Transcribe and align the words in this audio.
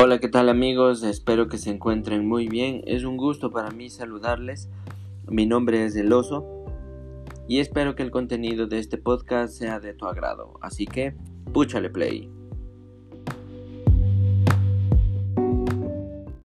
Hola, 0.00 0.20
¿qué 0.20 0.28
tal 0.28 0.48
amigos? 0.48 1.02
Espero 1.02 1.48
que 1.48 1.58
se 1.58 1.70
encuentren 1.70 2.24
muy 2.24 2.46
bien. 2.46 2.82
Es 2.86 3.02
un 3.02 3.16
gusto 3.16 3.50
para 3.50 3.72
mí 3.72 3.90
saludarles. 3.90 4.68
Mi 5.26 5.44
nombre 5.44 5.84
es 5.84 5.96
El 5.96 6.12
Oso 6.12 6.46
y 7.48 7.58
espero 7.58 7.96
que 7.96 8.04
el 8.04 8.12
contenido 8.12 8.68
de 8.68 8.78
este 8.78 8.96
podcast 8.96 9.54
sea 9.54 9.80
de 9.80 9.94
tu 9.94 10.06
agrado. 10.06 10.54
Así 10.62 10.86
que, 10.86 11.16
púchale 11.52 11.90
play. 11.90 12.30